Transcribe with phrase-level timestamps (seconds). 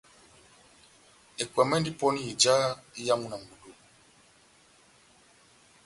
[1.41, 2.53] Ekwɛmi endi pɔni ija
[2.99, 3.71] iyamu na ngudi